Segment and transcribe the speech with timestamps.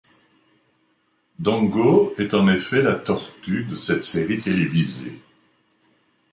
[1.37, 5.21] Dongo est en effet la tortue de cette série télévisée.